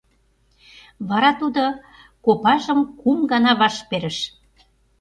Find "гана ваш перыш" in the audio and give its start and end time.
3.31-4.17